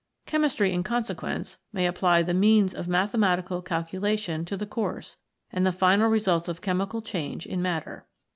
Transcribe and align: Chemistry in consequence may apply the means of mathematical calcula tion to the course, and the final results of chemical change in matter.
Chemistry 0.25 0.73
in 0.73 0.81
consequence 0.81 1.57
may 1.71 1.85
apply 1.85 2.23
the 2.23 2.33
means 2.33 2.73
of 2.73 2.87
mathematical 2.87 3.61
calcula 3.61 4.17
tion 4.17 4.45
to 4.45 4.57
the 4.57 4.65
course, 4.65 5.17
and 5.51 5.63
the 5.63 5.71
final 5.71 6.09
results 6.09 6.47
of 6.47 6.59
chemical 6.59 7.03
change 7.03 7.45
in 7.45 7.61
matter. 7.61 8.07